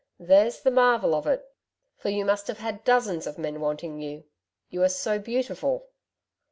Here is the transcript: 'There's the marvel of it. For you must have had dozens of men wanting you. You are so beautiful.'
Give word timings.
'There's 0.17 0.61
the 0.61 0.71
marvel 0.71 1.13
of 1.13 1.27
it. 1.27 1.45
For 1.95 2.09
you 2.09 2.25
must 2.25 2.47
have 2.47 2.57
had 2.57 2.83
dozens 2.83 3.27
of 3.27 3.37
men 3.37 3.61
wanting 3.61 3.99
you. 4.01 4.23
You 4.67 4.81
are 4.81 4.89
so 4.89 5.19
beautiful.' 5.19 5.89